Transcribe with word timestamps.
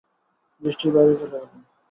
দৃষ্টির 0.61 0.91
বাইরে 0.95 1.13
চলে 1.15 1.31
গেলেন। 1.33 1.61